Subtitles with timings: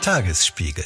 [0.00, 0.84] Tagesspiegel.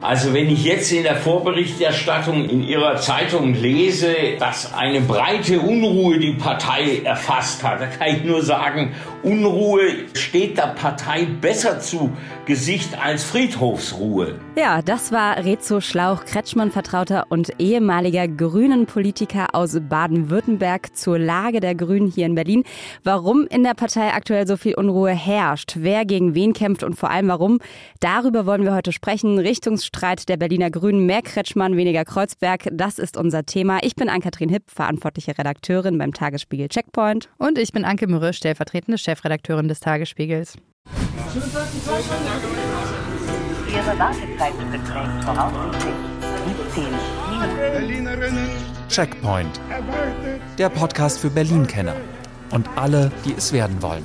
[0.00, 6.18] Also wenn ich jetzt in der Vorberichterstattung in Ihrer Zeitung lese, dass eine breite Unruhe
[6.18, 8.94] die Partei erfasst hat, da kann ich nur sagen,
[9.24, 12.10] Unruhe steht der Partei besser zu
[12.46, 14.38] Gesicht als Friedhofsruhe.
[14.56, 22.10] Ja, das war Rezo Schlauch, Kretschmann-Vertrauter und ehemaliger Grünen-Politiker aus Baden-Württemberg zur Lage der Grünen
[22.10, 22.62] hier in Berlin.
[23.02, 27.10] Warum in der Partei aktuell so viel Unruhe herrscht, wer gegen wen kämpft und vor
[27.10, 27.58] allem warum,
[27.98, 29.38] darüber wollen wir heute sprechen.
[29.38, 33.78] Richtungsstreit der Berliner Grünen, mehr Kretschmann, weniger Kreuzberg, das ist unser Thema.
[33.82, 37.28] Ich bin Ann-Kathrin Hipp, verantwortliche Redakteurin beim Tagesspiegel Checkpoint.
[37.38, 40.58] Und ich bin Anke Mürre, stellvertretende Chefredakteurin des Tagesspiegels.
[43.72, 45.94] Ihre Wartezeit beträgt voraussichtlich
[46.74, 46.84] 17
[47.30, 48.50] Minuten.
[48.90, 49.60] Checkpoint.
[50.58, 51.96] Der Podcast für Berlin-Kenner
[52.50, 54.04] und alle, die es werden wollen.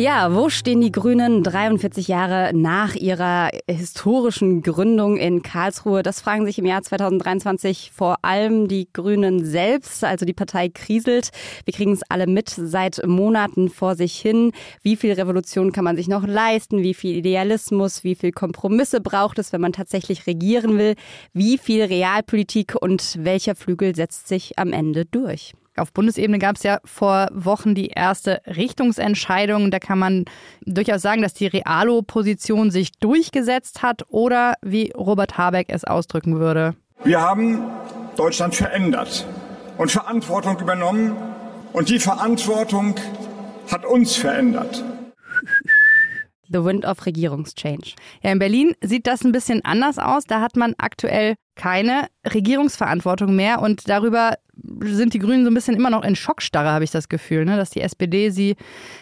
[0.00, 6.02] Ja, wo stehen die Grünen 43 Jahre nach ihrer historischen Gründung in Karlsruhe?
[6.02, 10.02] Das fragen sich im Jahr 2023 vor allem die Grünen selbst.
[10.02, 11.28] Also die Partei kriselt.
[11.66, 14.52] Wir kriegen es alle mit seit Monaten vor sich hin.
[14.80, 16.82] Wie viel Revolution kann man sich noch leisten?
[16.82, 18.02] Wie viel Idealismus?
[18.02, 20.94] Wie viel Kompromisse braucht es, wenn man tatsächlich regieren will?
[21.34, 25.52] Wie viel Realpolitik und welcher Flügel setzt sich am Ende durch?
[25.80, 29.70] Auf Bundesebene gab es ja vor Wochen die erste Richtungsentscheidung.
[29.70, 30.26] Da kann man
[30.66, 36.74] durchaus sagen, dass die Realo-Position sich durchgesetzt hat oder wie Robert Habeck es ausdrücken würde.
[37.02, 37.62] Wir haben
[38.16, 39.26] Deutschland verändert
[39.78, 41.16] und Verantwortung übernommen
[41.72, 42.96] und die Verantwortung
[43.70, 44.84] hat uns verändert.
[46.52, 47.94] The Wind of Regierungschange.
[48.22, 50.24] Ja, in Berlin sieht das ein bisschen anders aus.
[50.24, 54.34] Da hat man aktuell keine Regierungsverantwortung mehr und darüber
[54.82, 57.56] sind die Grünen so ein bisschen immer noch in Schockstarre, habe ich das Gefühl, ne?
[57.56, 58.56] dass die SPD sie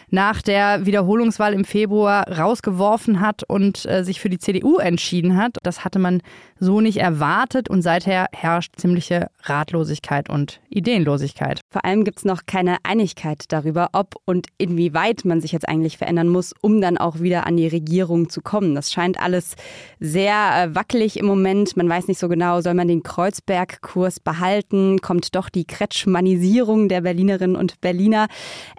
[0.09, 5.57] nach der Wiederholungswahl im Februar rausgeworfen hat und äh, sich für die CDU entschieden hat.
[5.63, 6.21] Das hatte man
[6.59, 11.61] so nicht erwartet und seither herrscht ziemliche Ratlosigkeit und Ideenlosigkeit.
[11.69, 15.97] Vor allem gibt es noch keine Einigkeit darüber, ob und inwieweit man sich jetzt eigentlich
[15.97, 18.75] verändern muss, um dann auch wieder an die Regierung zu kommen.
[18.75, 19.55] Das scheint alles
[19.99, 21.77] sehr äh, wackelig im Moment.
[21.77, 24.99] Man weiß nicht so genau, soll man den Kreuzberg-Kurs behalten?
[25.01, 28.27] Kommt doch die Kretschmannisierung der Berlinerinnen und Berliner?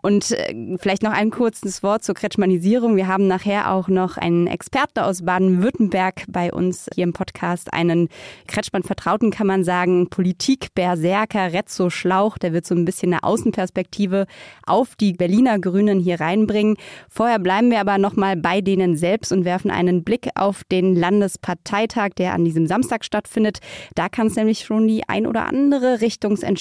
[0.02, 2.96] Und äh, vielleicht noch ein kurzes Wort zur Kretschmannisierung.
[2.96, 8.08] Wir haben nachher auch noch einen Experten aus Baden-Württemberg bei uns hier im Podcast, einen
[8.46, 14.26] Kretschmann-Vertrauten, kann man sagen, Politik-Berserker Rezzo Schlauch, der wird so ein bisschen eine Außenperspektive
[14.66, 16.76] auf die Berliner Grünen hier reinbringen.
[17.08, 22.10] Vorher bleiben wir aber nochmal bei denen selbst und werfen einen Blick auf den Landesparteitag,
[22.16, 23.58] der an diesem Samstag stattfindet.
[23.94, 26.59] Da kann es nämlich schon die ein oder andere Richtungsentscheidung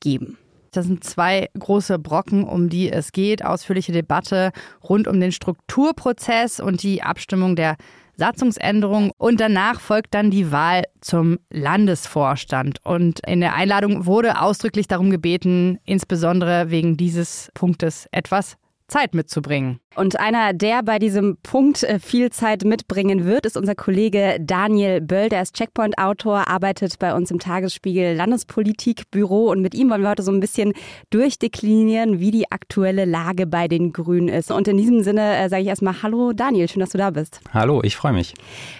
[0.00, 0.38] geben.
[0.72, 3.44] Das sind zwei große Brocken, um die es geht.
[3.44, 4.52] Ausführliche Debatte
[4.82, 7.76] rund um den Strukturprozess und die Abstimmung der
[8.16, 9.12] Satzungsänderung.
[9.18, 12.78] Und danach folgt dann die Wahl zum Landesvorstand.
[12.84, 18.56] Und in der Einladung wurde ausdrücklich darum gebeten, insbesondere wegen dieses Punktes etwas
[18.92, 19.80] Zeit mitzubringen.
[19.94, 25.00] Und einer, der bei diesem Punkt äh, viel Zeit mitbringen wird, ist unser Kollege Daniel
[25.00, 25.30] Böll.
[25.30, 29.50] Der ist Checkpoint-Autor, arbeitet bei uns im Tagesspiegel Landespolitikbüro.
[29.50, 30.74] Und mit ihm wollen wir heute so ein bisschen
[31.08, 34.50] durchdeklinieren, wie die aktuelle Lage bei den Grünen ist.
[34.50, 37.40] Und in diesem Sinne äh, sage ich erstmal Hallo Daniel, schön, dass du da bist.
[37.52, 38.34] Hallo, ich freue mich.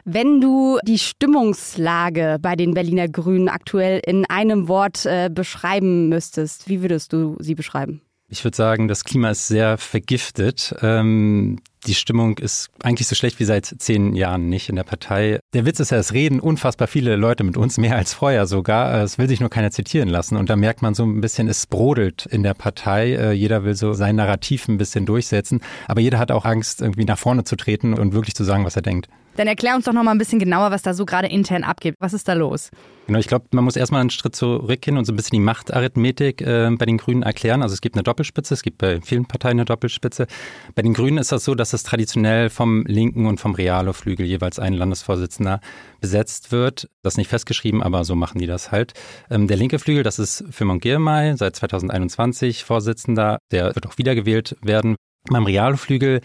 [0.05, 6.69] Wenn du die Stimmungslage bei den Berliner Grünen aktuell in einem Wort äh, beschreiben müsstest,
[6.69, 8.03] wie würdest du sie beschreiben?
[8.33, 10.75] Ich würde sagen, das Klima ist sehr vergiftet.
[10.81, 15.39] Ähm, die Stimmung ist eigentlich so schlecht wie seit zehn Jahren nicht in der Partei.
[15.53, 19.03] Der Witz ist ja, es reden unfassbar viele Leute mit uns, mehr als vorher sogar.
[19.03, 20.39] Es will sich nur keiner zitieren lassen.
[20.39, 23.13] Und da merkt man so ein bisschen, es brodelt in der Partei.
[23.13, 25.61] Äh, jeder will so sein Narrativ ein bisschen durchsetzen.
[25.87, 28.77] Aber jeder hat auch Angst, irgendwie nach vorne zu treten und wirklich zu sagen, was
[28.77, 29.09] er denkt.
[29.37, 31.95] Dann erklär uns doch noch mal ein bisschen genauer, was da so gerade intern abgeht.
[31.99, 32.71] Was ist da los?
[33.07, 36.41] Genau, ich glaube, man muss erstmal einen Schritt zurückgehen und so ein bisschen die Machtarithmetik
[36.41, 37.63] äh, bei den Grünen erklären.
[37.63, 40.27] Also es gibt eine Doppelspitze, es gibt bei vielen Parteien eine Doppelspitze.
[40.75, 44.59] Bei den Grünen ist das so, dass es traditionell vom linken und vom Realo-Flügel jeweils
[44.59, 45.61] ein Landesvorsitzender
[46.01, 46.89] besetzt wird.
[47.03, 48.93] Das ist nicht festgeschrieben, aber so machen die das halt.
[49.31, 53.39] Ähm, der linke Flügel, das ist für Girmay, seit 2021 Vorsitzender.
[53.51, 54.97] Der wird auch wiedergewählt werden.
[55.29, 56.21] Beim Realo-Flügel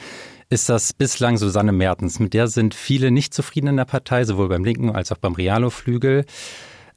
[0.49, 2.19] ist das bislang Susanne Mertens.
[2.19, 5.33] Mit der sind viele nicht zufrieden in der Partei, sowohl beim linken als auch beim
[5.33, 6.25] Realo-Flügel.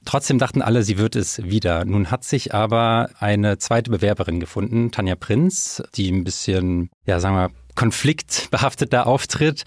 [0.04, 1.84] Trotzdem dachten alle, sie wird es wieder.
[1.84, 7.36] Nun hat sich aber eine zweite Bewerberin gefunden, Tanja Prinz, die ein bisschen, ja, sagen
[7.36, 9.64] wir, konfliktbehafteter auftritt.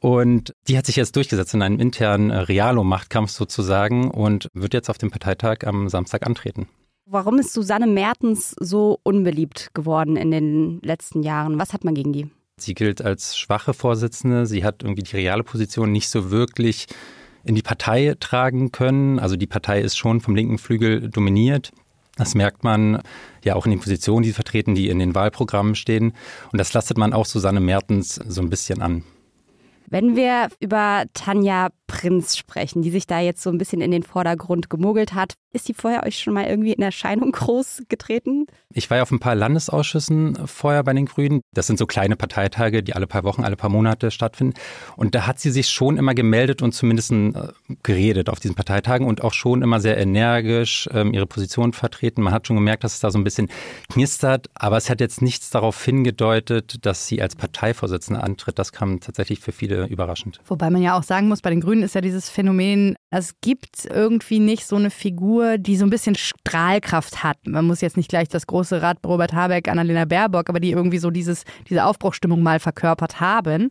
[0.00, 4.98] Und die hat sich jetzt durchgesetzt in einem internen Realo-Machtkampf sozusagen und wird jetzt auf
[4.98, 6.68] dem Parteitag am Samstag antreten.
[7.06, 11.58] Warum ist Susanne Mertens so unbeliebt geworden in den letzten Jahren?
[11.58, 12.30] Was hat man gegen die?
[12.56, 14.46] Sie gilt als schwache Vorsitzende.
[14.46, 16.86] Sie hat irgendwie die reale Position nicht so wirklich
[17.44, 19.18] in die Partei tragen können.
[19.18, 21.72] Also die Partei ist schon vom linken Flügel dominiert.
[22.16, 23.02] Das merkt man
[23.42, 26.12] ja auch in den Positionen, die sie vertreten, die in den Wahlprogrammen stehen.
[26.52, 29.02] Und das lastet man auch Susanne Mertens so ein bisschen an.
[29.86, 34.04] Wenn wir über Tanja Prinz sprechen, die sich da jetzt so ein bisschen in den
[34.04, 38.46] Vordergrund gemogelt hat, ist die vorher euch schon mal irgendwie in Erscheinung groß getreten?
[38.72, 41.40] Ich war ja auf ein paar Landesausschüssen vorher bei den Grünen.
[41.52, 44.54] Das sind so kleine Parteitage, die alle paar Wochen, alle paar Monate stattfinden.
[44.96, 47.32] Und da hat sie sich schon immer gemeldet und zumindest äh,
[47.82, 52.22] geredet auf diesen Parteitagen und auch schon immer sehr energisch ähm, ihre Position vertreten.
[52.22, 53.48] Man hat schon gemerkt, dass es da so ein bisschen
[53.92, 58.58] knistert, aber es hat jetzt nichts darauf hingedeutet, dass sie als Parteivorsitzende antritt.
[58.58, 60.40] Das kam tatsächlich für viele überraschend.
[60.46, 63.84] Wobei man ja auch sagen muss, bei den Grünen ist ja dieses Phänomen, es gibt
[63.84, 67.36] irgendwie nicht so eine Figur, die so ein bisschen Strahlkraft hat.
[67.46, 70.98] Man muss jetzt nicht gleich das große Rad Robert Habeck, Annalena Baerbock, aber die irgendwie
[70.98, 73.70] so dieses, diese Aufbruchstimmung mal verkörpert haben.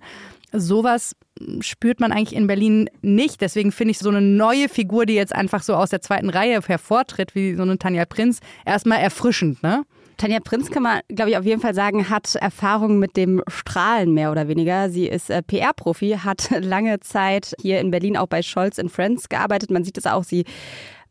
[0.51, 1.15] Sowas
[1.61, 3.41] spürt man eigentlich in Berlin nicht.
[3.41, 6.61] Deswegen finde ich so eine neue Figur, die jetzt einfach so aus der zweiten Reihe
[6.61, 9.83] hervortritt, wie so eine Tanja Prinz, erstmal erfrischend, ne?
[10.17, 14.13] Tanja Prinz kann man, glaube ich, auf jeden Fall sagen, hat Erfahrung mit dem Strahlen
[14.13, 14.89] mehr oder weniger.
[14.89, 19.71] Sie ist äh, PR-Profi, hat lange Zeit hier in Berlin auch bei Scholz Friends gearbeitet.
[19.71, 20.45] Man sieht es auch, sie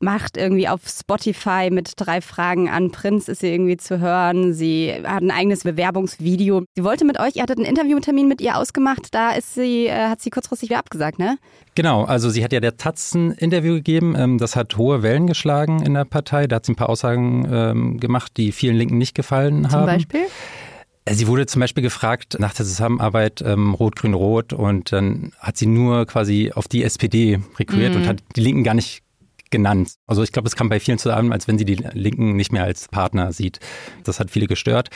[0.02, 4.52] macht irgendwie auf Spotify mit drei Fragen an Prinz ist sie irgendwie zu hören.
[4.52, 6.64] Sie hat ein eigenes Bewerbungsvideo.
[6.76, 10.08] Sie wollte mit euch, ihr hattet einen Interviewtermin mit ihr ausgemacht, da ist sie, äh,
[10.08, 11.38] hat sie kurzfristig wieder abgesagt, ne?
[11.74, 15.26] Genau, also sie hat ja der Taz ein Interview gegeben, ähm, das hat hohe Wellen
[15.26, 16.46] geschlagen in der Partei.
[16.46, 19.70] Da hat sie ein paar Aussagen ähm, gemacht, die vielen Linken nicht gefallen haben.
[19.70, 20.20] Zum Beispiel?
[21.04, 25.66] Äh, sie wurde zum Beispiel gefragt nach der Zusammenarbeit ähm, Rot-Grün-Rot und dann hat sie
[25.66, 28.02] nur quasi auf die SPD rekurriert mhm.
[28.02, 29.02] und hat die Linken gar nicht
[29.52, 29.92] genannt.
[30.08, 32.64] Also ich glaube, es kam bei vielen zusammen, als wenn sie die Linken nicht mehr
[32.64, 33.60] als Partner sieht.
[34.02, 34.90] Das hat viele gestört.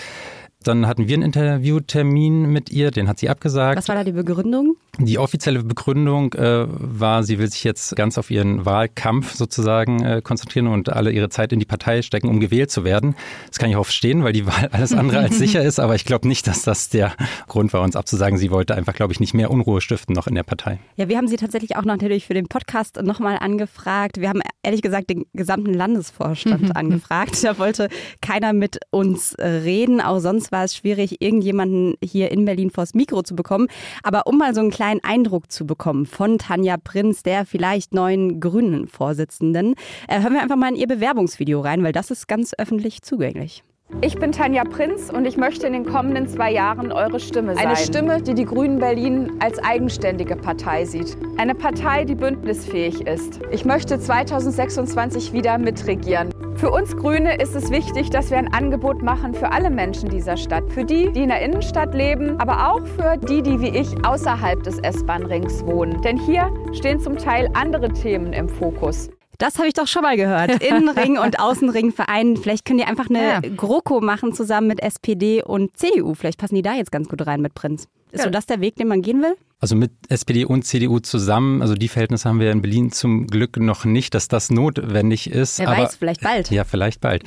[0.64, 3.78] Dann hatten wir einen Interviewtermin mit ihr, den hat sie abgesagt.
[3.78, 4.76] Was war da die Begründung?
[4.98, 10.22] Die offizielle Begründung äh, war, sie will sich jetzt ganz auf ihren Wahlkampf sozusagen äh,
[10.22, 13.14] konzentrieren und alle ihre Zeit in die Partei stecken, um gewählt zu werden.
[13.48, 16.06] Das kann ich auch verstehen, weil die Wahl alles andere als sicher ist, aber ich
[16.06, 17.14] glaube nicht, dass das der
[17.46, 18.38] Grund war, uns abzusagen.
[18.38, 20.78] Sie wollte einfach, glaube ich, nicht mehr Unruhe stiften noch in der Partei.
[20.96, 24.18] Ja, wir haben sie tatsächlich auch natürlich für den Podcast nochmal angefragt.
[24.18, 27.44] Wir haben ehrlich gesagt den gesamten Landesvorstand angefragt.
[27.44, 27.90] Da wollte
[28.22, 30.00] keiner mit uns reden.
[30.00, 33.68] Auch sonst war es schwierig, irgendjemanden hier in Berlin vors Mikro zu bekommen.
[34.02, 37.92] Aber um mal so einen kleinen kleinen Eindruck zu bekommen von Tanja Prinz, der vielleicht
[37.92, 39.74] neuen grünen Vorsitzenden.
[40.06, 43.64] Äh, hören wir einfach mal in ihr Bewerbungsvideo rein, weil das ist ganz öffentlich zugänglich.
[44.02, 47.66] Ich bin Tanja Prinz und ich möchte in den kommenden zwei Jahren eure Stimme sein.
[47.66, 51.16] Eine Stimme, die die Grünen Berlin als eigenständige Partei sieht.
[51.38, 53.40] Eine Partei, die bündnisfähig ist.
[53.50, 56.30] Ich möchte 2026 wieder mitregieren.
[56.56, 60.36] Für uns Grüne ist es wichtig, dass wir ein Angebot machen für alle Menschen dieser
[60.36, 60.64] Stadt.
[60.72, 64.62] Für die, die in der Innenstadt leben, aber auch für die, die wie ich außerhalb
[64.62, 66.02] des S-Bahn-Rings wohnen.
[66.02, 69.10] Denn hier stehen zum Teil andere Themen im Fokus.
[69.38, 70.62] Das habe ich doch schon mal gehört.
[70.62, 72.36] Innenring und Außenring vereinen.
[72.36, 73.40] Vielleicht können die einfach eine ja.
[73.40, 76.14] GroKo machen zusammen mit SPD und CDU.
[76.14, 77.88] Vielleicht passen die da jetzt ganz gut rein mit Prinz.
[78.12, 78.24] Ist ja.
[78.24, 79.36] so das der Weg, den man gehen will?
[79.58, 83.56] Also mit SPD und CDU zusammen, also die Verhältnisse haben wir in Berlin zum Glück
[83.56, 85.58] noch nicht, dass das notwendig ist.
[85.58, 86.50] Wer aber, weiß, vielleicht bald.
[86.50, 87.24] Ja, vielleicht bald.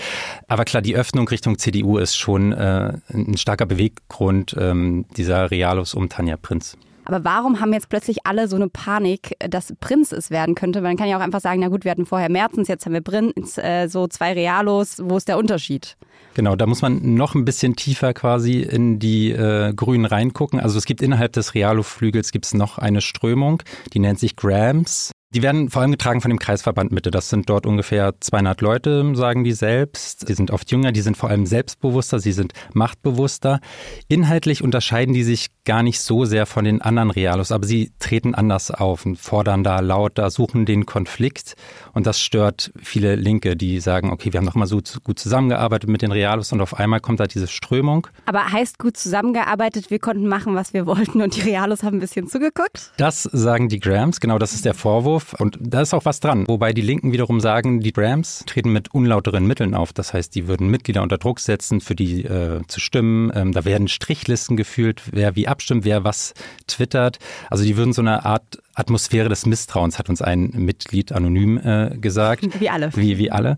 [0.47, 5.95] Aber klar, die Öffnung Richtung CDU ist schon äh, ein starker Beweggrund ähm, dieser Realos
[5.95, 6.77] um Tanja Prinz.
[7.09, 10.79] Aber warum haben jetzt plötzlich alle so eine Panik, dass Prinz es werden könnte?
[10.79, 13.01] Man kann ja auch einfach sagen, na gut, wir hatten vorher Merzens, jetzt haben wir
[13.01, 15.01] Prinz, äh, so zwei Realos.
[15.03, 15.97] Wo ist der Unterschied?
[16.35, 20.59] Genau, da muss man noch ein bisschen tiefer quasi in die äh, Grünen reingucken.
[20.59, 23.63] Also es gibt innerhalb des Realo-Flügels gibt's noch eine Strömung,
[23.93, 25.09] die nennt sich Grams.
[25.31, 27.11] Die werden vor allem getragen von dem Kreisverband Mitte.
[27.11, 30.27] Das sind dort ungefähr 200 Leute, sagen die selbst.
[30.27, 33.59] Die sind oft jünger, die sind vor allem selbstbewusster, sie sind machtbewusster.
[34.07, 38.33] Inhaltlich unterscheiden die sich gar nicht so sehr von den anderen Realos, aber sie treten
[38.33, 41.53] anders auf und fordern da lauter, suchen den Konflikt.
[41.93, 45.91] Und das stört viele Linke, die sagen, okay, wir haben noch mal so gut zusammengearbeitet
[45.91, 48.07] mit den Realos und auf einmal kommt da diese Strömung.
[48.25, 51.99] Aber heißt gut zusammengearbeitet, wir konnten machen, was wir wollten und die Realos haben ein
[51.99, 52.93] bisschen zugeguckt?
[52.97, 55.18] Das sagen die Grams, genau das ist der Vorwurf.
[55.19, 56.47] Vorwurf und da ist auch was dran.
[56.47, 59.93] Wobei die Linken wiederum sagen, die Rams treten mit unlauteren Mitteln auf.
[59.93, 63.31] Das heißt, die würden Mitglieder unter Druck setzen, für die äh, zu stimmen.
[63.35, 66.33] Ähm, da werden Strichlisten gefühlt, wer wie abstimmt, wer was
[66.67, 67.19] twittert.
[67.49, 71.97] Also die würden so eine Art Atmosphäre des Misstrauens, hat uns ein Mitglied anonym äh,
[71.99, 72.59] gesagt.
[72.59, 72.91] Wie alle.
[72.95, 73.57] Wie, wie alle.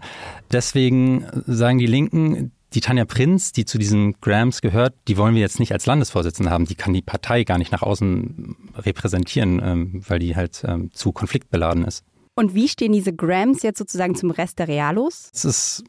[0.52, 5.42] Deswegen sagen die Linken, die Tanja Prinz, die zu diesen Grams gehört, die wollen wir
[5.42, 6.66] jetzt nicht als Landesvorsitzende haben.
[6.66, 11.12] Die kann die Partei gar nicht nach außen repräsentieren, ähm, weil die halt ähm, zu
[11.12, 12.04] konfliktbeladen ist.
[12.36, 15.30] Und wie stehen diese Grams jetzt sozusagen zum Rest der Realos?
[15.34, 15.84] Es ist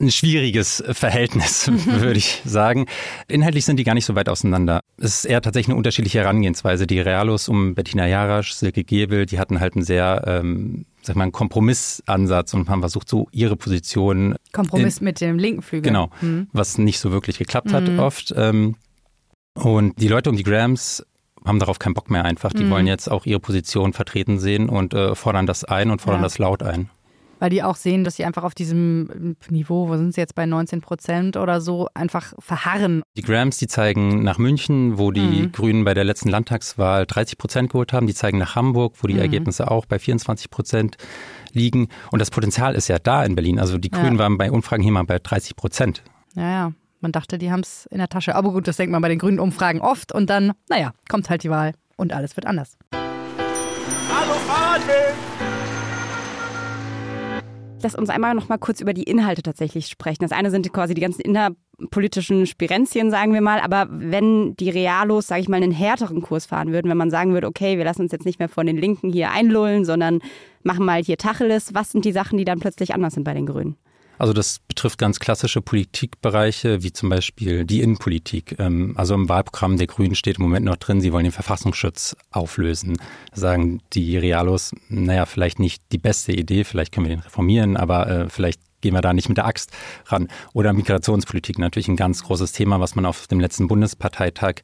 [0.00, 2.86] ein schwieriges Verhältnis, würde ich sagen.
[3.28, 4.80] Inhaltlich sind die gar nicht so weit auseinander.
[4.98, 6.86] Es ist eher tatsächlich eine unterschiedliche Herangehensweise.
[6.86, 11.24] Die Realos um Bettina Jarasch, Silke Gebel, die hatten halt einen sehr, ähm, sag mal,
[11.24, 14.36] einen Kompromissansatz und haben versucht, so ihre Position.
[14.52, 15.90] Kompromiss in, mit dem linken Flügel.
[15.90, 16.48] Genau, mhm.
[16.52, 17.98] was nicht so wirklich geklappt hat mhm.
[17.98, 18.34] oft.
[18.36, 18.76] Ähm,
[19.54, 21.04] und die Leute um die Grams
[21.44, 22.52] haben darauf keinen Bock mehr einfach.
[22.52, 22.70] Die mhm.
[22.70, 26.26] wollen jetzt auch ihre Position vertreten sehen und äh, fordern das ein und fordern ja.
[26.26, 26.90] das laut ein.
[27.38, 30.46] Weil die auch sehen, dass sie einfach auf diesem Niveau, wo sind sie jetzt bei
[30.46, 33.02] 19 Prozent oder so, einfach verharren.
[33.16, 35.52] Die Grams, die zeigen nach München, wo die mhm.
[35.52, 38.06] Grünen bei der letzten Landtagswahl 30 Prozent geholt haben.
[38.06, 39.20] Die zeigen nach Hamburg, wo die mhm.
[39.20, 40.96] Ergebnisse auch bei 24 Prozent
[41.52, 41.88] liegen.
[42.10, 43.58] Und das Potenzial ist ja da in Berlin.
[43.58, 44.20] Also die Grünen ja.
[44.20, 46.02] waren bei Umfragen hier mal bei 30 Prozent.
[46.34, 46.72] Ja, ja.
[47.00, 48.34] Man dachte, die haben es in der Tasche.
[48.34, 50.12] Aber gut, das denkt man bei den grünen Umfragen oft.
[50.12, 52.78] Und dann, naja, kommt halt die Wahl und alles wird anders.
[52.92, 55.25] Hallo Fahrradweg!
[57.86, 60.22] Lass uns einmal noch mal kurz über die Inhalte tatsächlich sprechen.
[60.22, 63.60] Das eine sind quasi die ganzen innerpolitischen Spirenzien, sagen wir mal.
[63.60, 67.32] Aber wenn die Realos, sage ich mal, einen härteren Kurs fahren würden, wenn man sagen
[67.32, 70.18] würde, okay, wir lassen uns jetzt nicht mehr von den Linken hier einlullen, sondern
[70.64, 73.46] machen mal hier Tacheles, was sind die Sachen, die dann plötzlich anders sind bei den
[73.46, 73.76] Grünen?
[74.18, 78.56] Also das betrifft ganz klassische Politikbereiche, wie zum Beispiel die Innenpolitik.
[78.58, 82.16] Ähm, also im Wahlprogramm der Grünen steht im Moment noch drin, sie wollen den Verfassungsschutz
[82.30, 82.98] auflösen.
[83.32, 88.08] Sagen die Realos, naja, vielleicht nicht die beste Idee, vielleicht können wir den reformieren, aber
[88.08, 89.72] äh, vielleicht gehen wir da nicht mit der Axt
[90.06, 90.28] ran.
[90.52, 94.62] Oder Migrationspolitik, natürlich ein ganz großes Thema, was man auf dem letzten Bundesparteitag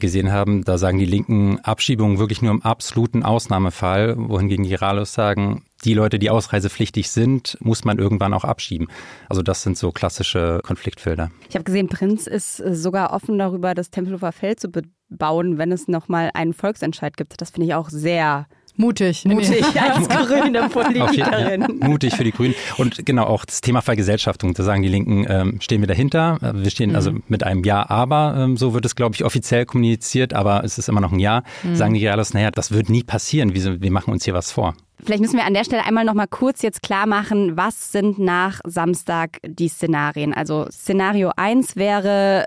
[0.00, 5.14] gesehen haben, da sagen die Linken Abschiebungen wirklich nur im absoluten Ausnahmefall, wohingegen die Ralos
[5.14, 8.88] sagen, die Leute, die ausreisepflichtig sind, muss man irgendwann auch abschieben.
[9.28, 11.30] Also das sind so klassische Konfliktfelder.
[11.48, 15.88] Ich habe gesehen, Prinz ist sogar offen darüber, das Tempelhofer Feld zu bebauen, wenn es
[15.88, 17.40] nochmal einen Volksentscheid gibt.
[17.40, 18.46] Das finde ich auch sehr
[18.80, 19.26] Mutig.
[19.26, 21.60] Mutig als grüne Politikerin.
[21.60, 22.54] Ja, mutig für die Grünen.
[22.78, 24.54] Und genau auch das Thema Vergesellschaftung.
[24.54, 26.38] Da sagen die Linken, ähm, stehen wir dahinter.
[26.40, 27.22] Wir stehen also mhm.
[27.28, 28.34] mit einem Ja, aber.
[28.38, 31.42] Ähm, so wird es, glaube ich, offiziell kommuniziert, aber es ist immer noch ein Ja.
[31.62, 31.76] Mhm.
[31.76, 33.54] Sagen die Realos, naja, das wird nie passieren.
[33.54, 34.74] Wir, wir machen uns hier was vor.
[35.04, 38.18] Vielleicht müssen wir an der Stelle einmal noch mal kurz jetzt klar machen, was sind
[38.18, 40.32] nach Samstag die Szenarien?
[40.34, 42.46] Also Szenario 1 wäre,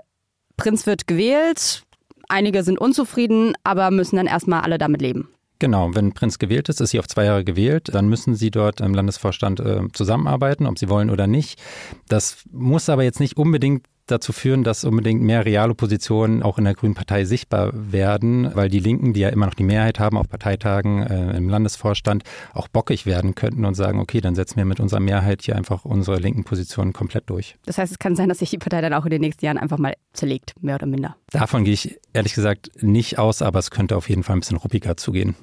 [0.56, 1.82] Prinz wird gewählt,
[2.28, 5.28] einige sind unzufrieden, aber müssen dann erstmal alle damit leben.
[5.60, 8.80] Genau, wenn Prinz gewählt ist, ist sie auf zwei Jahre gewählt, dann müssen sie dort
[8.80, 11.62] im Landesvorstand äh, zusammenarbeiten, ob sie wollen oder nicht.
[12.08, 16.74] Das muss aber jetzt nicht unbedingt dazu führen, dass unbedingt mehr Realoppositionen auch in der
[16.74, 20.28] Grünen Partei sichtbar werden, weil die Linken, die ja immer noch die Mehrheit haben auf
[20.28, 24.80] Parteitagen äh, im Landesvorstand, auch bockig werden könnten und sagen, okay, dann setzen wir mit
[24.80, 27.56] unserer Mehrheit hier einfach unsere linken Positionen komplett durch.
[27.64, 29.58] Das heißt, es kann sein, dass sich die Partei dann auch in den nächsten Jahren
[29.58, 31.16] einfach mal zerlegt, mehr oder minder.
[31.30, 34.58] Davon gehe ich ehrlich gesagt nicht aus, aber es könnte auf jeden Fall ein bisschen
[34.58, 35.34] ruppiger zugehen.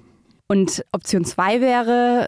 [0.48, 2.28] Und Option 2 wäre,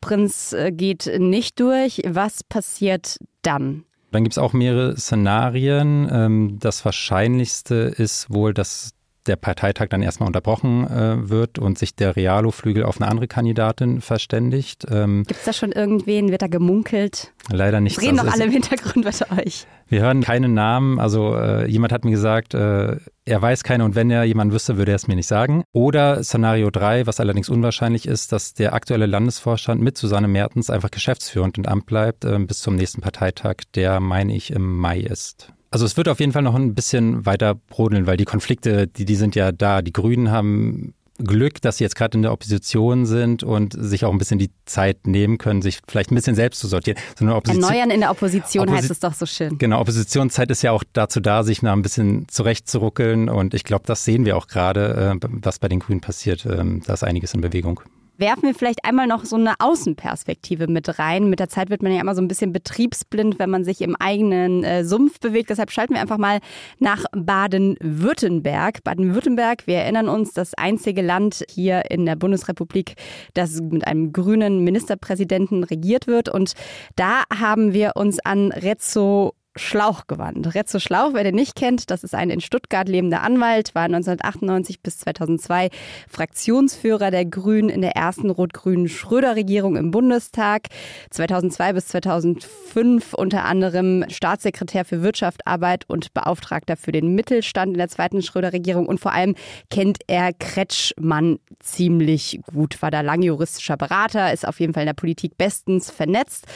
[0.00, 2.02] Prinz äh, geht nicht durch.
[2.06, 3.84] Was passiert dann?
[4.14, 6.08] Dann gibt es auch mehrere Szenarien.
[6.08, 8.92] Ähm, das wahrscheinlichste ist wohl, dass
[9.26, 14.00] der Parteitag dann erstmal unterbrochen äh, wird und sich der Realo-Flügel auf eine andere Kandidatin
[14.00, 14.86] verständigt.
[14.90, 16.30] Ähm, Gibt es da schon irgendwen?
[16.30, 17.32] Wird da gemunkelt?
[17.50, 18.00] Leider nicht.
[18.00, 19.66] Reden also noch alle im Hintergrund bei euch.
[19.88, 20.98] Wir hören keine Namen.
[20.98, 24.76] Also äh, jemand hat mir gesagt, äh, er weiß keine und wenn er jemanden wüsste,
[24.76, 25.64] würde er es mir nicht sagen.
[25.72, 30.90] Oder Szenario 3, was allerdings unwahrscheinlich ist, dass der aktuelle Landesvorstand mit Susanne Mertens einfach
[30.90, 35.52] geschäftsführend im Amt bleibt äh, bis zum nächsten Parteitag, der, meine ich, im Mai ist.
[35.74, 39.04] Also es wird auf jeden Fall noch ein bisschen weiter brodeln, weil die Konflikte, die,
[39.04, 39.82] die sind ja da.
[39.82, 44.12] Die Grünen haben Glück, dass sie jetzt gerade in der Opposition sind und sich auch
[44.12, 46.96] ein bisschen die Zeit nehmen können, sich vielleicht ein bisschen selbst zu sortieren.
[47.18, 49.58] So Erneuern in der Opposition Opposi heißt es doch so schön.
[49.58, 53.82] Genau, Oppositionszeit ist ja auch dazu da, sich noch ein bisschen zurechtzuruckeln und ich glaube,
[53.84, 56.46] das sehen wir auch gerade, äh, was bei den Grünen passiert.
[56.46, 57.80] Ähm, da ist einiges in Bewegung
[58.16, 61.28] werfen wir vielleicht einmal noch so eine Außenperspektive mit rein.
[61.28, 63.96] Mit der Zeit wird man ja immer so ein bisschen betriebsblind, wenn man sich im
[63.96, 65.50] eigenen äh, Sumpf bewegt.
[65.50, 66.40] Deshalb schalten wir einfach mal
[66.78, 68.84] nach Baden-Württemberg.
[68.84, 72.94] Baden-Württemberg, wir erinnern uns, das einzige Land hier in der Bundesrepublik,
[73.34, 76.28] das mit einem grünen Ministerpräsidenten regiert wird.
[76.28, 76.52] Und
[76.96, 80.54] da haben wir uns an Rezzo Schlauch gewandt.
[80.54, 84.80] Retzo Schlauch, wer den nicht kennt, das ist ein in Stuttgart lebender Anwalt, war 1998
[84.80, 85.70] bis 2002
[86.08, 90.68] Fraktionsführer der Grünen in der ersten rot-grünen Schröder-Regierung im Bundestag.
[91.10, 97.78] 2002 bis 2005 unter anderem Staatssekretär für Wirtschaft, Arbeit und Beauftragter für den Mittelstand in
[97.78, 99.34] der zweiten Schröder-Regierung und vor allem
[99.70, 104.88] kennt er Kretschmann ziemlich gut, war da lange juristischer Berater, ist auf jeden Fall in
[104.88, 106.46] der Politik bestens vernetzt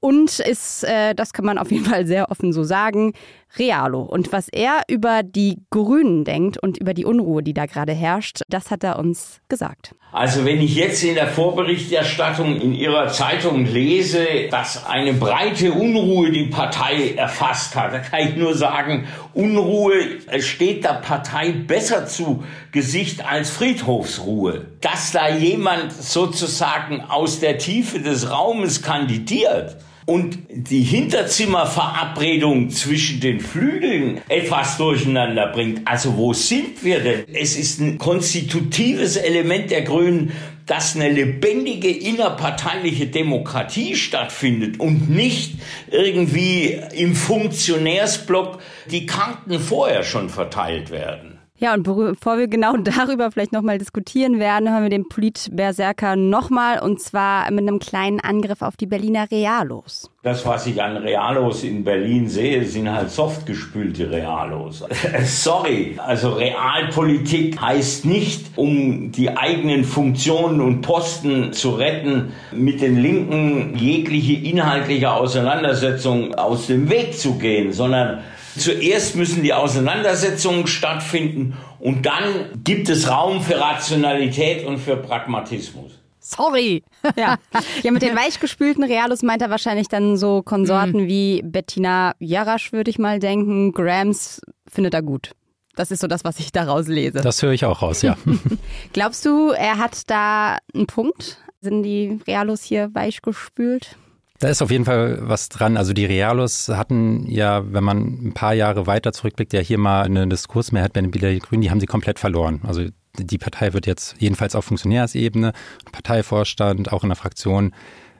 [0.00, 3.12] und ist, äh, das kann man auf jeden Fall sehr offen dürfen so sagen,
[3.58, 4.02] Realo.
[4.02, 8.42] Und was er über die Grünen denkt und über die Unruhe, die da gerade herrscht,
[8.48, 9.94] das hat er uns gesagt.
[10.12, 16.30] Also wenn ich jetzt in der Vorberichterstattung in Ihrer Zeitung lese, dass eine breite Unruhe
[16.30, 19.92] die Partei erfasst hat, da kann ich nur sagen, Unruhe
[20.40, 24.66] steht der Partei besser zu Gesicht als Friedhofsruhe.
[24.80, 29.76] Dass da jemand sozusagen aus der Tiefe des Raumes kandidiert,
[30.06, 35.82] und die Hinterzimmerverabredung zwischen den Flügeln etwas durcheinander bringt.
[35.84, 37.24] Also wo sind wir denn?
[37.34, 40.32] Es ist ein konstitutives Element der Grünen,
[40.64, 45.54] dass eine lebendige innerparteiliche Demokratie stattfindet und nicht
[45.90, 48.60] irgendwie im Funktionärsblock
[48.90, 51.35] die Karten vorher schon verteilt werden.
[51.58, 56.80] Ja, und bevor wir genau darüber vielleicht nochmal diskutieren werden, hören wir den Politberserker nochmal
[56.80, 60.10] und zwar mit einem kleinen Angriff auf die Berliner Realos.
[60.22, 64.84] Das, was ich an Realos in Berlin sehe, sind halt soft gespülte Realos.
[65.24, 72.96] Sorry, also Realpolitik heißt nicht, um die eigenen Funktionen und Posten zu retten, mit den
[73.00, 78.18] Linken jegliche inhaltliche Auseinandersetzung aus dem Weg zu gehen, sondern
[78.58, 85.92] Zuerst müssen die Auseinandersetzungen stattfinden und dann gibt es Raum für Rationalität und für Pragmatismus.
[86.18, 86.82] Sorry.
[87.16, 87.36] Ja.
[87.84, 91.08] ja, mit den weichgespülten Realos meint er wahrscheinlich dann so Konsorten mhm.
[91.08, 93.72] wie Bettina Jarasch, würde ich mal denken.
[93.72, 95.32] Grams findet er gut.
[95.76, 97.20] Das ist so das, was ich daraus lese.
[97.20, 98.16] Das höre ich auch raus, ja.
[98.92, 101.38] Glaubst du, er hat da einen Punkt?
[101.60, 103.96] Sind die Realos hier weichgespült?
[104.38, 105.76] Da ist auf jeden Fall was dran.
[105.76, 110.02] Also die Realos hatten ja, wenn man ein paar Jahre weiter zurückblickt, ja hier mal
[110.02, 112.60] eine Diskursmehrheit bei den Berliner Grünen, die haben sie komplett verloren.
[112.64, 112.86] Also
[113.18, 115.52] die Partei wird jetzt jedenfalls auf Funktionärsebene,
[115.90, 117.72] Parteivorstand, auch in der Fraktion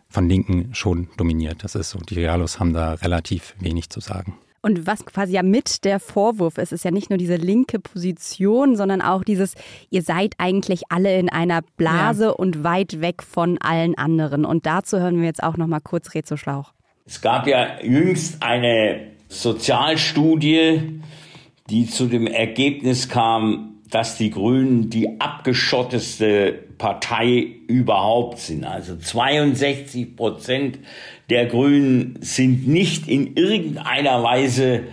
[0.08, 1.64] von Linken schon dominiert.
[1.64, 1.99] Das ist so.
[1.99, 4.38] Die Realos haben da relativ wenig zu sagen.
[4.66, 8.75] Und was quasi ja mit der Vorwurf ist, ist ja nicht nur diese linke Position,
[8.75, 9.54] sondern auch dieses,
[9.90, 12.30] ihr seid eigentlich alle in einer Blase ja.
[12.30, 14.44] und weit weg von allen anderen.
[14.44, 16.73] Und dazu hören wir jetzt auch noch mal kurz Rezo Schlauch.
[17.06, 21.00] Es gab ja jüngst eine Sozialstudie,
[21.70, 28.64] die zu dem Ergebnis kam, dass die Grünen die abgeschotteste Partei überhaupt sind.
[28.64, 30.81] Also 62 Prozent
[31.30, 34.84] der Grünen sind nicht in irgendeiner Weise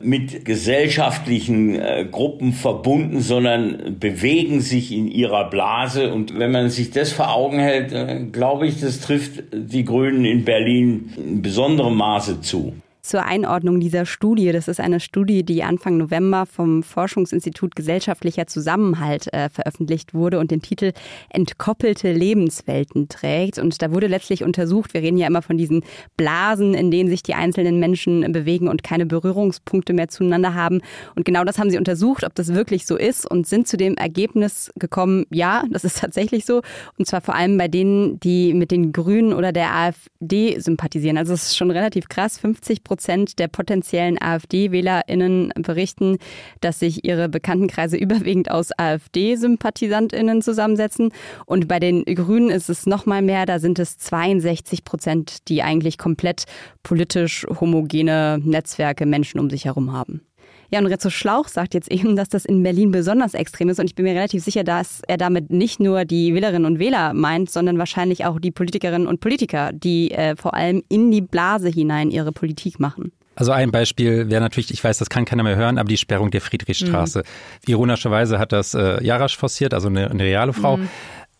[0.00, 6.12] mit gesellschaftlichen äh, Gruppen verbunden, sondern bewegen sich in ihrer Blase.
[6.12, 10.24] Und wenn man sich das vor Augen hält, äh, glaube ich, das trifft die Grünen
[10.24, 12.74] in Berlin in besonderem Maße zu
[13.08, 14.52] zur Einordnung dieser Studie.
[14.52, 20.50] Das ist eine Studie, die Anfang November vom Forschungsinstitut Gesellschaftlicher Zusammenhalt äh, veröffentlicht wurde und
[20.50, 20.92] den Titel
[21.30, 23.58] Entkoppelte Lebenswelten trägt.
[23.58, 25.84] Und da wurde letztlich untersucht, wir reden ja immer von diesen
[26.18, 30.82] Blasen, in denen sich die einzelnen Menschen bewegen und keine Berührungspunkte mehr zueinander haben.
[31.16, 33.96] Und genau das haben sie untersucht, ob das wirklich so ist und sind zu dem
[33.96, 36.60] Ergebnis gekommen, ja, das ist tatsächlich so.
[36.98, 41.16] Und zwar vor allem bei denen, die mit den Grünen oder der AfD sympathisieren.
[41.16, 42.38] Also es ist schon relativ krass.
[42.38, 46.18] 50 Prozent Prozent der potenziellen AfD-WählerInnen berichten,
[46.60, 51.12] dass sich ihre Bekanntenkreise überwiegend aus AfD-SympathisantInnen zusammensetzen.
[51.46, 55.62] Und bei den Grünen ist es noch mal mehr, da sind es 62 Prozent, die
[55.62, 56.46] eigentlich komplett
[56.82, 60.27] politisch homogene Netzwerke Menschen um sich herum haben.
[60.70, 63.80] Ja, und Rezzo Schlauch sagt jetzt eben, dass das in Berlin besonders extrem ist.
[63.80, 67.14] Und ich bin mir relativ sicher, dass er damit nicht nur die Wählerinnen und Wähler
[67.14, 71.68] meint, sondern wahrscheinlich auch die Politikerinnen und Politiker, die äh, vor allem in die Blase
[71.68, 73.12] hinein ihre Politik machen.
[73.34, 76.32] Also ein Beispiel wäre natürlich, ich weiß, das kann keiner mehr hören, aber die Sperrung
[76.32, 77.20] der Friedrichstraße.
[77.20, 77.70] Mhm.
[77.70, 80.76] Ironischerweise hat das äh, Jarasch forciert, also eine, eine reale Frau.
[80.76, 80.88] Mhm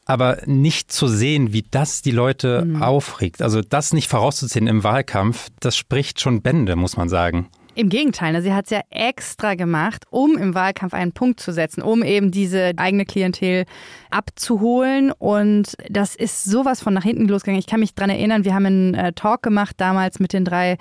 [0.09, 2.83] aber nicht zu sehen, wie das die Leute mhm.
[2.83, 7.51] aufregt, also das nicht vorauszuziehen im Wahlkampf, das spricht schon Bände, muss man sagen.
[7.79, 8.43] Im Gegenteil, ne?
[8.43, 12.33] sie hat es ja extra gemacht, um im Wahlkampf einen Punkt zu setzen, um eben
[12.33, 13.67] diese eigene Klientel
[14.11, 15.13] abzuholen.
[15.13, 17.61] Und das ist sowas von nach hinten losgegangen.
[17.61, 20.77] Ich kann mich dran erinnern, wir haben einen äh, Talk gemacht damals mit den drei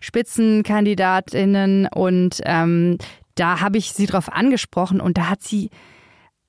[0.00, 2.98] Spitzenkandidatinnen und ähm,
[3.34, 5.70] da habe ich sie drauf angesprochen und da hat sie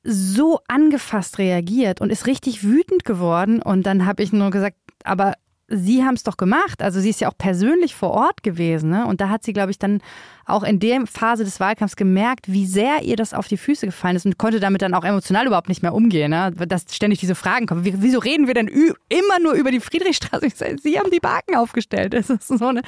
[0.04, 3.62] so angefasst reagiert und ist richtig wütend geworden.
[3.62, 5.36] Und dann habe ich nur gesagt, aber
[5.76, 6.82] Sie haben es doch gemacht.
[6.82, 8.90] Also sie ist ja auch persönlich vor Ort gewesen.
[8.90, 9.06] Ne?
[9.06, 10.02] Und da hat sie, glaube ich, dann
[10.46, 14.16] auch in der Phase des Wahlkampfs gemerkt, wie sehr ihr das auf die Füße gefallen
[14.16, 16.32] ist und konnte damit dann auch emotional überhaupt nicht mehr umgehen.
[16.32, 16.52] Ne?
[16.68, 17.82] Dass ständig diese Fragen kommen.
[17.84, 20.48] Wieso reden wir denn immer nur über die Friedrichstraße?
[20.82, 22.14] Sie haben die Baken aufgestellt.
[22.14, 22.82] Das ist so eine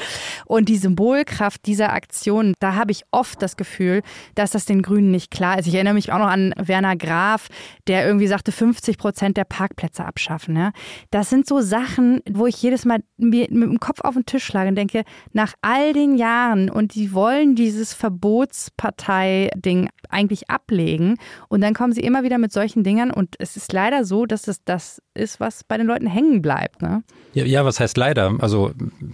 [0.45, 4.01] und die Symbolkraft dieser Aktion, da habe ich oft das Gefühl,
[4.35, 5.67] dass das den Grünen nicht klar ist.
[5.67, 7.47] Ich erinnere mich auch noch an Werner Graf,
[7.87, 10.55] der irgendwie sagte, 50 Prozent der Parkplätze abschaffen.
[10.55, 10.71] Ja?
[11.11, 14.69] Das sind so Sachen, wo ich jedes Mal mit dem Kopf auf den Tisch schlage
[14.69, 21.17] und denke, nach all den Jahren und die wollen dieses Verbotspartei-Ding eigentlich ablegen
[21.49, 24.47] und dann kommen sie immer wieder mit solchen Dingern und es ist leider so, dass
[24.47, 26.81] es das ist, was bei den Leuten hängen bleibt.
[26.81, 27.03] Ne?
[27.33, 28.35] Ja, ja, was heißt leider?
[28.39, 28.71] Also,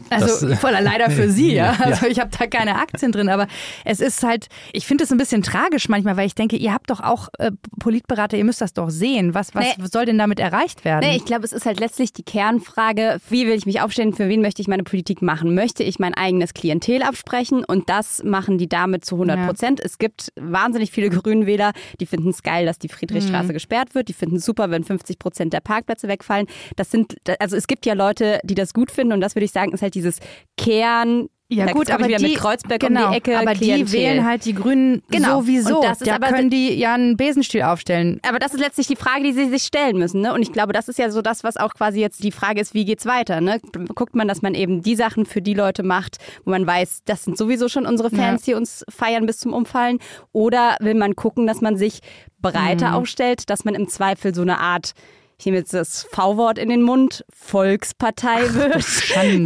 [0.10, 1.76] also das, voller leider für Sie, ja.
[1.80, 3.48] Also ich habe da keine Aktien drin, aber
[3.86, 6.90] es ist halt, ich finde es ein bisschen tragisch manchmal, weil ich denke, ihr habt
[6.90, 9.34] doch auch äh, Politberater, ihr müsst das doch sehen.
[9.34, 9.86] Was, was nee.
[9.92, 11.08] soll denn damit erreicht werden?
[11.08, 14.30] Nee, ich glaube, es ist halt letztlich die Kernfrage, wie will ich mich aufstellen, für
[14.30, 15.56] wen möchte ich meine Politik machen?
[15.56, 17.64] Möchte ich mein eigenes Klientel absprechen?
[17.64, 19.80] Und das machen die damit zu 100 Prozent.
[19.80, 19.86] Ja.
[19.86, 23.54] Es gibt wahnsinnig viele Grünwähler, die finden es geil, dass die Friedrichstraße mhm.
[23.54, 24.08] gesperrt wird.
[24.08, 26.48] Die finden es super, wenn 50 Prozent der Parkplätze wegfallen.
[26.76, 29.52] Das sind, also es gibt ja Leute, die das gut finden und das würde ich
[29.52, 30.20] sagen, ist halt dieses
[30.58, 33.38] Kern ja da gut, aber die, mit Kreuzberg genau, um die Ecke.
[33.38, 33.86] Aber Klientel.
[33.86, 35.42] die wählen halt die Grünen genau.
[35.42, 35.78] sowieso.
[35.78, 38.20] Und das ist da aber, können die ja einen Besenstiel aufstellen.
[38.28, 40.22] Aber das ist letztlich die Frage, die sie sich stellen müssen.
[40.22, 40.34] Ne?
[40.34, 42.74] Und ich glaube, das ist ja so das, was auch quasi jetzt die Frage ist,
[42.74, 43.42] wie geht's weiter?
[43.42, 43.60] Ne?
[43.96, 47.24] Guckt man, dass man eben die Sachen für die Leute macht, wo man weiß, das
[47.24, 48.54] sind sowieso schon unsere Fans, ja.
[48.54, 50.00] die uns feiern bis zum Umfallen.
[50.32, 52.00] Oder will man gucken, dass man sich
[52.42, 52.96] breiter mhm.
[52.96, 54.94] aufstellt, dass man im Zweifel so eine Art
[55.42, 58.86] ich nehme jetzt das V-Wort in den Mund, Volkspartei wird.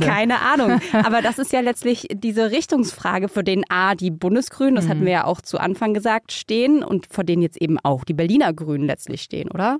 [0.03, 0.81] Keine Ahnung.
[0.91, 4.89] Aber das ist ja letztlich diese Richtungsfrage, für den A, die Bundesgrünen, das mhm.
[4.89, 8.13] hatten wir ja auch zu Anfang gesagt, stehen und vor denen jetzt eben auch die
[8.13, 9.77] Berliner Grünen letztlich stehen, oder?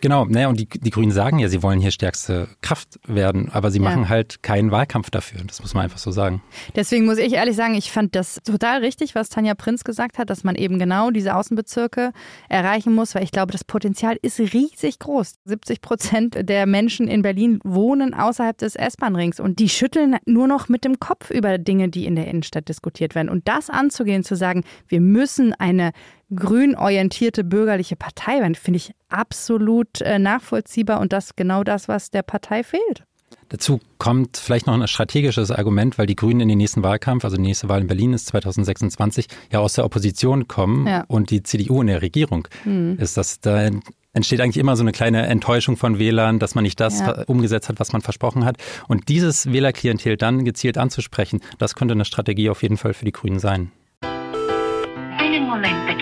[0.00, 3.70] Genau, naja, und die, die Grünen sagen ja, sie wollen hier stärkste Kraft werden, aber
[3.70, 3.84] sie ja.
[3.84, 5.40] machen halt keinen Wahlkampf dafür.
[5.46, 6.42] Das muss man einfach so sagen.
[6.76, 10.30] Deswegen muss ich ehrlich sagen, ich fand das total richtig, was Tanja Prinz gesagt hat,
[10.30, 12.12] dass man eben genau diese Außenbezirke
[12.48, 15.36] erreichen muss, weil ich glaube, das Potenzial ist riesig groß.
[15.44, 20.68] 70 Prozent der Menschen in Berlin wohnen außerhalb des S-Bahn-Rings und die schütteln nur noch
[20.68, 23.28] mit dem Kopf über Dinge, die in der Innenstadt diskutiert werden.
[23.28, 25.92] Und das anzugehen, zu sagen, wir müssen eine
[26.34, 32.22] grünorientierte bürgerliche Partei werden, finde ich absolut äh, nachvollziehbar und das genau das, was der
[32.22, 33.04] Partei fehlt.
[33.50, 37.36] Dazu kommt vielleicht noch ein strategisches Argument, weil die Grünen in den nächsten Wahlkampf, also
[37.36, 41.04] die nächste Wahl in Berlin ist 2026, ja aus der Opposition kommen ja.
[41.08, 42.98] und die CDU in der Regierung mhm.
[43.00, 43.16] ist.
[43.16, 43.70] Das da
[44.12, 47.22] entsteht eigentlich immer so eine kleine Enttäuschung von Wählern, dass man nicht das ja.
[47.26, 48.56] umgesetzt hat, was man versprochen hat.
[48.86, 53.12] Und dieses Wählerklientel dann gezielt anzusprechen, das könnte eine Strategie auf jeden Fall für die
[53.12, 53.70] Grünen sein.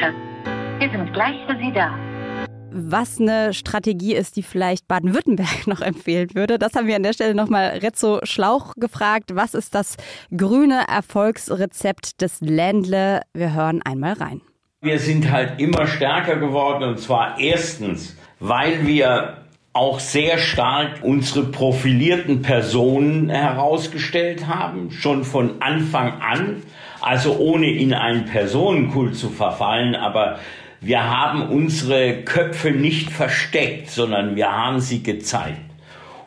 [0.06, 0.36] Bitte.
[0.78, 1.98] Wir sind gleich für Sie da.
[2.70, 7.12] Was eine Strategie ist, die vielleicht Baden-Württemberg noch empfehlen würde, das haben wir an der
[7.12, 9.34] Stelle nochmal Rezzo Schlauch gefragt.
[9.34, 9.96] Was ist das
[10.36, 13.22] grüne Erfolgsrezept des Ländle?
[13.32, 14.42] Wir hören einmal rein.
[14.82, 19.38] Wir sind halt immer stärker geworden und zwar erstens, weil wir
[19.72, 26.62] auch sehr stark unsere profilierten Personen herausgestellt haben, schon von Anfang an.
[27.06, 30.40] Also ohne in einen Personenkult zu verfallen, aber
[30.80, 35.70] wir haben unsere Köpfe nicht versteckt, sondern wir haben sie gezeigt.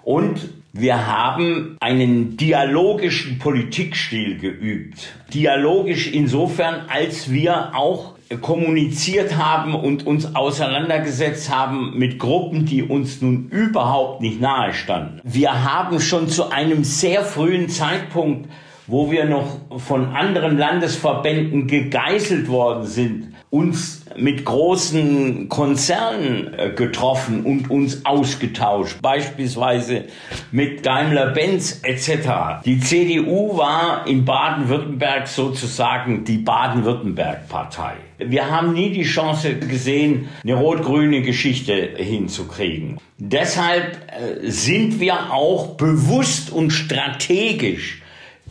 [0.05, 0.39] Und
[0.71, 5.11] wir haben einen dialogischen Politikstil geübt.
[5.33, 13.21] Dialogisch insofern, als wir auch kommuniziert haben und uns auseinandergesetzt haben mit Gruppen, die uns
[13.21, 15.19] nun überhaupt nicht nahe standen.
[15.25, 18.47] Wir haben schon zu einem sehr frühen Zeitpunkt
[18.89, 27.43] wo wir noch von anderen Landesverbänden gegeißelt worden sind, uns mit großen Konzernen äh, getroffen
[27.45, 30.06] und uns ausgetauscht, beispielsweise
[30.52, 32.63] mit Daimler-Benz etc.
[32.65, 37.93] Die CDU war in Baden-Württemberg sozusagen die Baden-Württemberg-Partei.
[38.19, 42.97] Wir haben nie die Chance gesehen, eine rot-grüne Geschichte hinzukriegen.
[43.17, 47.98] Deshalb äh, sind wir auch bewusst und strategisch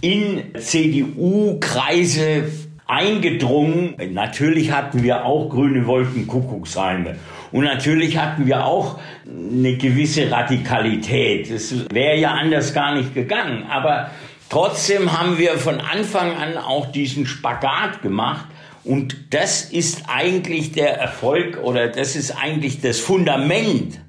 [0.00, 2.50] in CDU-Kreise
[2.86, 3.94] eingedrungen.
[4.12, 7.16] Natürlich hatten wir auch grüne Wolkenkuckucksheime.
[7.52, 11.50] Und natürlich hatten wir auch eine gewisse Radikalität.
[11.50, 13.64] Es wäre ja anders gar nicht gegangen.
[13.68, 14.10] Aber
[14.48, 18.46] trotzdem haben wir von Anfang an auch diesen Spagat gemacht.
[18.84, 24.00] Und das ist eigentlich der Erfolg oder das ist eigentlich das Fundament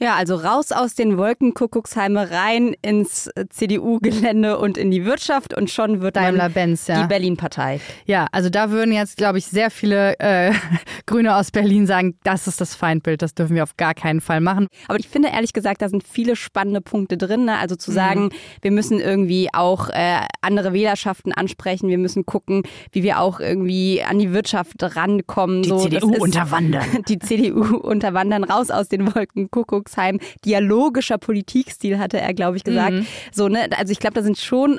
[0.00, 6.00] ja, also raus aus den Wolkenkuckucksheime rein ins CDU-Gelände und in die Wirtschaft und schon
[6.00, 7.02] wird Daimler-Benz, ja.
[7.02, 7.80] die Berlin-Partei.
[8.06, 10.52] Ja, also da würden jetzt, glaube ich, sehr viele äh,
[11.06, 14.40] Grüne aus Berlin sagen, das ist das Feindbild, das dürfen wir auf gar keinen Fall
[14.40, 14.68] machen.
[14.88, 17.44] Aber ich finde ehrlich gesagt, da sind viele spannende Punkte drin.
[17.44, 17.58] Ne?
[17.58, 18.30] Also zu sagen, mhm.
[18.62, 24.02] wir müssen irgendwie auch äh, andere Wählerschaften ansprechen, wir müssen gucken, wie wir auch irgendwie
[24.02, 25.62] an die Wirtschaft rankommen.
[25.62, 26.86] Die so, CDU unterwandern.
[27.08, 29.89] Die CDU unterwandern, raus aus den Wolkenkuckucksheim.
[29.90, 32.92] Volksheim dialogischer Politikstil, hatte er, glaube ich, gesagt.
[32.92, 33.06] Mhm.
[33.32, 33.68] So, ne?
[33.76, 34.78] Also ich glaube, da sind schon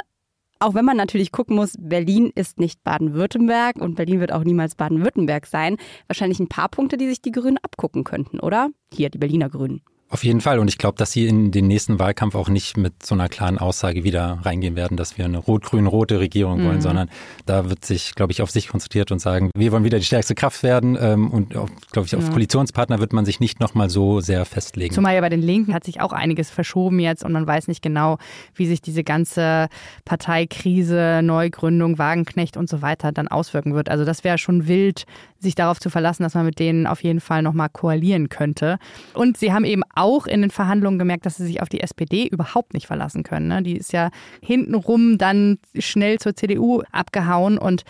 [0.63, 4.76] auch wenn man natürlich gucken muss, Berlin ist nicht Baden-Württemberg und Berlin wird auch niemals
[4.76, 8.69] Baden-Württemberg sein, wahrscheinlich ein paar Punkte, die sich die Grünen abgucken könnten, oder?
[8.93, 9.82] Hier, die Berliner Grünen.
[10.12, 10.60] Auf jeden Fall.
[10.60, 13.58] Und ich glaube, dass sie in den nächsten Wahlkampf auch nicht mit so einer klaren
[13.58, 16.67] Aussage wieder reingehen werden, dass wir eine rot-grün-rote Regierung mhm.
[16.67, 17.10] wollen, sondern
[17.45, 20.36] da wird sich, glaube ich, auf sich konzentriert und sagen, wir wollen wieder die stärkste
[20.36, 20.97] Kraft werden.
[21.00, 22.30] Ähm, und, glaube ich, auf ja.
[22.30, 24.93] Koalitionspartner wird man sich nicht nochmal so sehr festlegen.
[24.93, 27.82] Zumal ja bei den Linken hat sich auch einiges verschoben jetzt und man weiß nicht
[27.82, 28.17] genau,
[28.54, 29.69] wie sich diese ganze
[30.04, 33.88] Parteikrise, Neugründung, Wagenknecht und so weiter dann auswirken wird.
[33.88, 35.06] Also das wäre schon wild,
[35.42, 38.78] sich darauf zu verlassen, dass man mit denen auf jeden Fall nochmal koalieren könnte.
[39.14, 42.28] Und sie haben eben auch in den Verhandlungen gemerkt, dass sie sich auf die SPD
[42.28, 43.48] überhaupt nicht verlassen können.
[43.48, 43.64] Ne?
[43.64, 44.10] Die ist ja
[44.42, 47.84] hintenrum dann schnell zur CDU abgehauen und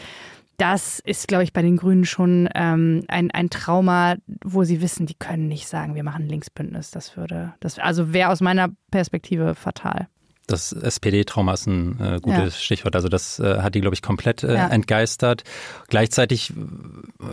[0.57, 5.07] das ist, glaube ich, bei den Grünen schon ähm, ein, ein Trauma, wo sie wissen,
[5.07, 6.91] die können nicht sagen, wir machen Linksbündnis.
[6.91, 10.07] Das würde, das also wäre aus meiner Perspektive fatal.
[10.47, 12.59] Das SPD-Trauma ist ein äh, gutes ja.
[12.59, 12.95] Stichwort.
[12.95, 14.67] Also das äh, hat die, glaube ich, komplett äh, ja.
[14.67, 15.43] entgeistert.
[15.87, 16.53] Gleichzeitig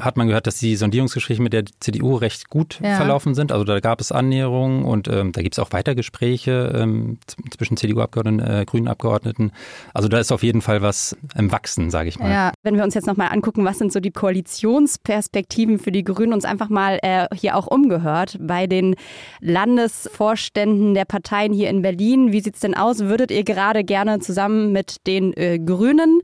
[0.00, 2.96] hat man gehört, dass die Sondierungsgespräche mit der CDU recht gut ja.
[2.96, 3.50] verlaufen sind.
[3.50, 7.18] Also da gab es Annäherungen und ähm, da gibt es auch weiter Gespräche ähm,
[7.56, 9.52] zwischen CDU-Abgeordneten, äh, grünen Abgeordneten.
[9.94, 12.30] Also da ist auf jeden Fall was im Wachsen, sage ich mal.
[12.30, 16.32] Ja, wenn wir uns jetzt nochmal angucken, was sind so die Koalitionsperspektiven für die Grünen,
[16.32, 18.94] uns einfach mal äh, hier auch umgehört bei den
[19.40, 22.32] Landesvorständen der Parteien hier in Berlin.
[22.32, 22.97] Wie sieht es denn aus?
[23.06, 26.20] Würdet ihr gerade gerne zusammen mit den äh, Grünen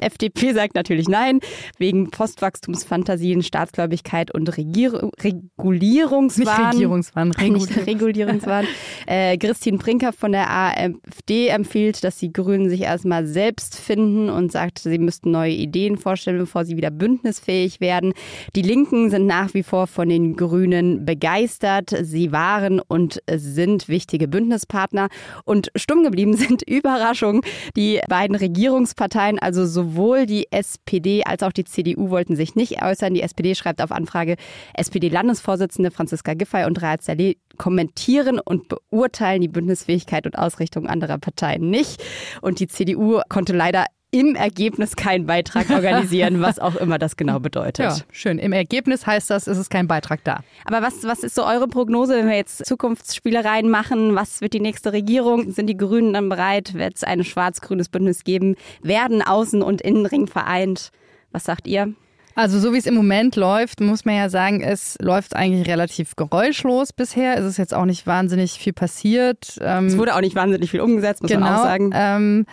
[0.00, 1.40] FDP sagt natürlich nein,
[1.78, 6.66] wegen Postwachstumsfantasien, Staatsgläubigkeit und Regier Regulierungswahn.
[6.66, 8.66] Nicht Regierungswahn, Regul Nicht Regulierungswahn.
[9.06, 14.52] äh, Christine Brinker von der AfD empfiehlt, dass die Grünen sich erstmal selbst finden und
[14.52, 18.12] sagt, sie müssten neue Ideen vorstellen, bevor sie wieder bündnisfähig werden.
[18.54, 21.94] Die Linken sind nach wie vor von den Grünen begeistert.
[22.02, 25.08] Sie waren und sind wichtige Bündnispartner.
[25.44, 27.42] Und stumm geblieben sind Überraschungen.
[27.76, 32.82] Die beiden Regierungsparteien, also so sowohl die SPD als auch die CDU wollten sich nicht
[32.82, 33.14] äußern.
[33.14, 34.36] Die SPD schreibt auf Anfrage,
[34.74, 41.70] SPD-Landesvorsitzende Franziska Giffey und Raad Saleh kommentieren und beurteilen die Bündnisfähigkeit und Ausrichtung anderer Parteien
[41.70, 42.02] nicht.
[42.40, 47.40] Und die CDU konnte leider im Ergebnis keinen Beitrag organisieren, was auch immer das genau
[47.40, 47.84] bedeutet.
[47.84, 48.38] Ja, schön.
[48.38, 50.40] Im Ergebnis heißt das, ist es kein Beitrag da.
[50.64, 54.14] Aber was, was ist so eure Prognose, wenn wir jetzt Zukunftsspielereien machen?
[54.14, 55.50] Was wird die nächste Regierung?
[55.52, 56.74] Sind die Grünen dann bereit?
[56.74, 58.56] Wird es ein schwarz-grünes Bündnis geben?
[58.82, 60.90] Werden Außen- und Innenring vereint?
[61.32, 61.92] Was sagt ihr?
[62.36, 66.16] Also so wie es im Moment läuft, muss man ja sagen, es läuft eigentlich relativ
[66.16, 67.38] geräuschlos bisher.
[67.38, 69.58] Es ist jetzt auch nicht wahnsinnig viel passiert.
[69.62, 71.90] Ähm, es wurde auch nicht wahnsinnig viel umgesetzt, muss genau, man auch sagen.
[71.94, 72.46] Ähm,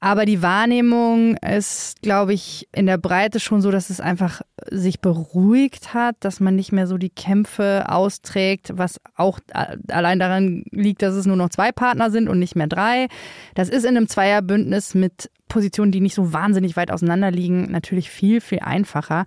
[0.00, 5.00] aber die Wahrnehmung ist, glaube ich, in der Breite schon so, dass es einfach sich
[5.00, 9.40] beruhigt hat, dass man nicht mehr so die Kämpfe austrägt, was auch
[9.88, 13.08] allein daran liegt, dass es nur noch zwei Partner sind und nicht mehr drei.
[13.56, 18.08] Das ist in einem Zweierbündnis mit Positionen, die nicht so wahnsinnig weit auseinander liegen, natürlich
[18.08, 19.24] viel, viel einfacher.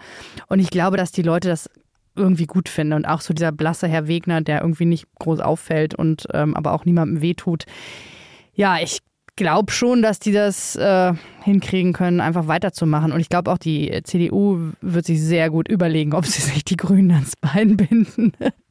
[0.47, 1.69] Und ich glaube, dass die Leute das
[2.15, 2.93] irgendwie gut finden.
[2.93, 6.71] Und auch so dieser blasse Herr Wegner, der irgendwie nicht groß auffällt und ähm, aber
[6.73, 7.65] auch niemandem wehtut.
[8.53, 8.99] Ja, ich
[9.35, 11.13] glaube schon, dass die das äh,
[11.43, 13.11] hinkriegen können, einfach weiterzumachen.
[13.11, 16.77] Und ich glaube auch, die CDU wird sich sehr gut überlegen, ob sie sich die
[16.77, 18.33] Grünen ans Bein binden.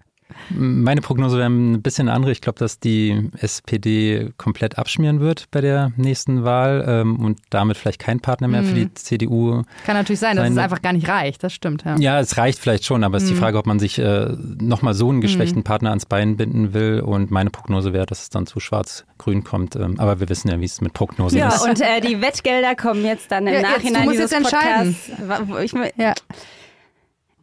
[0.50, 2.32] Meine Prognose wäre ein bisschen andere.
[2.32, 7.76] Ich glaube, dass die SPD komplett abschmieren wird bei der nächsten Wahl ähm, und damit
[7.76, 8.66] vielleicht kein Partner mehr mhm.
[8.66, 8.94] für die mhm.
[8.94, 9.62] CDU.
[9.86, 11.42] Kann natürlich sein, dass es einfach gar nicht reicht.
[11.42, 11.84] Das stimmt.
[11.84, 13.40] Ja, ja es reicht vielleicht schon, aber es ist die mhm.
[13.40, 14.28] Frage, ob man sich äh,
[14.60, 15.64] nochmal so einen geschwächten mhm.
[15.64, 17.00] Partner ans Bein binden will.
[17.00, 19.76] Und meine Prognose wäre, dass es dann zu schwarz-grün kommt.
[19.76, 21.64] Ähm, aber wir wissen ja, wie es mit Prognosen ja, ist.
[21.64, 23.84] Ja, und äh, die Wettgelder kommen jetzt dann im ja, Nachhinein.
[23.84, 24.96] Jetzt, du musst jetzt entscheiden.
[25.62, 26.14] Ich, ja.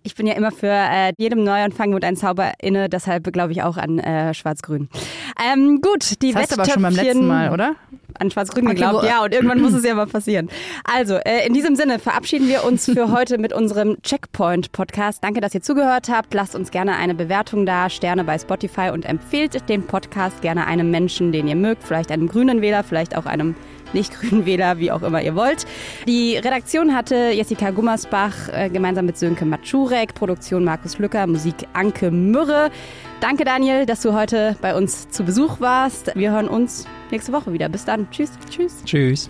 [0.07, 3.61] Ich bin ja immer für äh, jedem Neuanfang und ein Zauber inne, deshalb glaube ich
[3.61, 4.87] auch an äh, Schwarz-Grün.
[5.45, 7.75] Ähm, gut, die das heißt aber schon beim letzten Mal, oder?
[8.17, 10.47] An Schwarz-Grün geglaubt, ja, und irgendwann muss es ja mal passieren.
[10.85, 15.21] Also, äh, in diesem Sinne verabschieden wir uns für heute mit unserem Checkpoint-Podcast.
[15.21, 16.33] Danke, dass ihr zugehört habt.
[16.33, 20.89] Lasst uns gerne eine Bewertung da, Sterne bei Spotify und empfehlt den Podcast gerne einem
[20.89, 23.55] Menschen, den ihr mögt, vielleicht einem grünen Wähler, vielleicht auch einem
[23.93, 25.65] nicht Grünen Wähler, wie auch immer ihr wollt.
[26.07, 32.11] Die Redaktion hatte Jessica Gummersbach äh, gemeinsam mit Sönke Matschurek, Produktion Markus Lücker, Musik Anke
[32.11, 32.69] Mürre.
[33.19, 36.11] Danke Daniel, dass du heute bei uns zu Besuch warst.
[36.15, 37.69] Wir hören uns nächste Woche wieder.
[37.69, 38.09] Bis dann.
[38.11, 38.31] Tschüss.
[38.49, 38.83] Tschüss.
[38.85, 39.29] Tschüss.